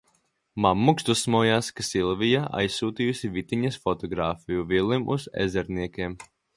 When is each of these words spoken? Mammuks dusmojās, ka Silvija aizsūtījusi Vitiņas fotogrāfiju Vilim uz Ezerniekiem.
Mammuks 0.65 1.05
dusmojās, 1.09 1.69
ka 1.81 1.85
Silvija 1.89 2.41
aizsūtījusi 2.63 3.33
Vitiņas 3.37 3.81
fotogrāfiju 3.87 4.69
Vilim 4.75 5.11
uz 5.19 5.33
Ezerniekiem. 5.49 6.23